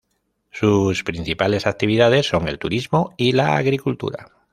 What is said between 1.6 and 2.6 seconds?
actividades son el